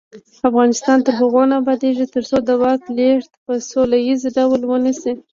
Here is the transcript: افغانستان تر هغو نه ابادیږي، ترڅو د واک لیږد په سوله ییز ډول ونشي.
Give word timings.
افغانستان 0.49 0.97
تر 1.05 1.13
هغو 1.21 1.41
نه 1.49 1.55
ابادیږي، 1.61 2.05
ترڅو 2.15 2.37
د 2.47 2.49
واک 2.61 2.81
لیږد 2.97 3.31
په 3.45 3.53
سوله 3.69 3.97
ییز 4.07 4.21
ډول 4.37 4.61
ونشي. 4.65 5.13